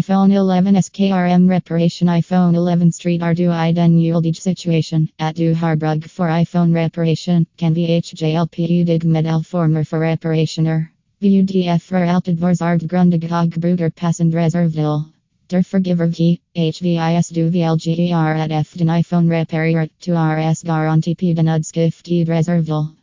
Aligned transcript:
iPhone 0.00 0.32
11 0.32 0.76
SKRM 0.76 1.46
reparation 1.46 2.08
iPhone 2.08 2.54
11 2.54 2.90
Street 2.90 3.20
Ardu 3.20 3.50
I 3.52 3.70
den 3.72 4.32
situation 4.34 5.10
at 5.18 5.36
Du 5.36 5.54
Harbrug 5.54 6.08
for 6.08 6.26
iPhone 6.28 6.72
reparation 6.72 7.46
can 7.58 7.74
VHJLP 7.74 8.86
dig 8.86 9.04
medal 9.04 9.42
former 9.42 9.84
for 9.84 10.00
reparationer. 10.00 10.88
VUDF 11.20 11.82
for 11.82 11.98
Altidvors 11.98 12.62
Ard 12.62 12.80
Grundig 12.88 13.28
Bruder 13.60 13.90
Passend 13.90 14.32
reservil 14.32 15.04
Der 15.48 15.62
Forgiver 15.62 16.08
key 16.08 16.40
HVIS 16.56 17.28
du 17.28 17.50
VLGER 17.50 18.36
at 18.38 18.50
F 18.50 18.72
den 18.72 18.88
iPhone 18.88 19.28
reparier 19.28 19.90
to 20.00 20.12
RS 20.12 20.62
Garantie 20.62 21.14
P 21.14 21.34
den 21.34 21.44
Udskift 21.44 22.26
Reservdil. 22.26 22.99